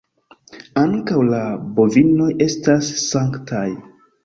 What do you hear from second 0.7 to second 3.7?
Ankaŭ la bovinoj estas sanktaj.